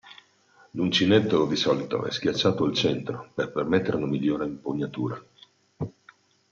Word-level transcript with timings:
L'uncinetto 0.71 1.45
di 1.45 1.55
solito 1.55 2.03
è 2.05 2.09
schiacciato 2.11 2.63
al 2.63 2.73
centro 2.73 3.29
per 3.35 3.51
permettere 3.51 3.97
una 3.97 4.07
migliore 4.07 4.45
impugnatura. 4.47 5.23